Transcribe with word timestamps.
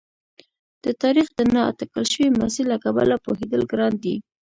د 0.83 0.85
تاریخ 1.03 1.27
د 1.37 1.39
نا 1.53 1.61
اټکل 1.71 2.03
شوي 2.13 2.29
مسیر 2.41 2.65
له 2.73 2.77
کبله 2.85 3.15
پوهېدل 3.25 3.61
ګران 3.71 3.93
دي. 4.03 4.15